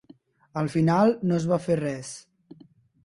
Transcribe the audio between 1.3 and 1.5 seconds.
no es